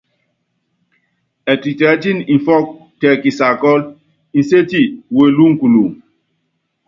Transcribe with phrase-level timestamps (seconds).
[1.51, 3.89] Ɛtitɛɛ́tíni mfúkɔ́ tɛ kisaakúlɔ,
[4.37, 5.87] Nsetie welúŋukuluŋ.